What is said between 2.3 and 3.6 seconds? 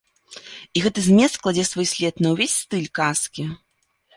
ўвесь стыль казкі.